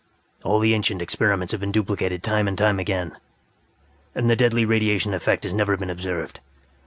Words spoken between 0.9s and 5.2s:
experiments have been duplicated time and again, and the deadly radiation